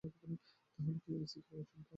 তাহলে 0.03 0.35
কি 1.03 1.11
এসিপি 1.15 1.51
অর্জুন 1.53 1.75
তার 1.75 1.75
ভাই? 1.75 1.83